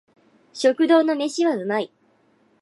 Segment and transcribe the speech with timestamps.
[0.51, 1.91] 食堂の飯は美味い